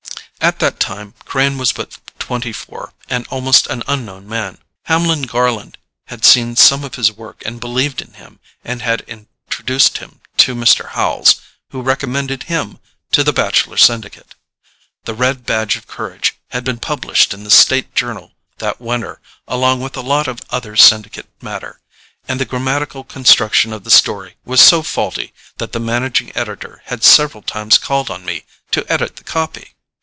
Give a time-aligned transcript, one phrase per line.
[0.43, 4.57] At that time Crane was but twenty four, and almost an unknown man.
[4.85, 5.77] Hamlin Garland
[6.07, 10.55] had seen some of his work and believed in him, and had introduced him to
[10.55, 10.89] Mr.
[10.93, 12.79] Howells, who recommended him
[13.11, 14.33] to the Bacheller Syndicate.
[15.03, 19.79] "The Red Badge of Courage" had been published in the State Journal that winter along
[19.81, 21.81] with a lot of other syndicate matter,
[22.27, 27.03] and the grammatical construction of the story was so faulty that the managing editor had
[27.03, 29.75] several times called on me to edit the copy.